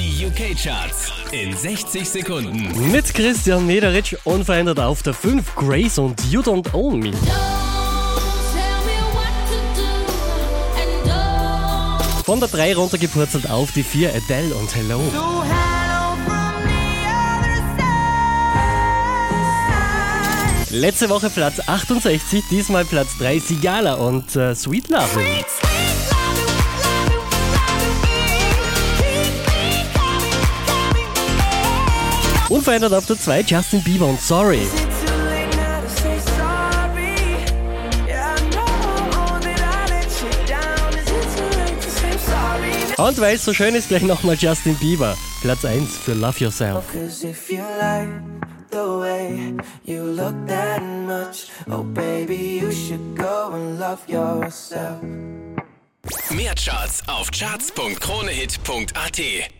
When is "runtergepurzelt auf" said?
12.76-13.72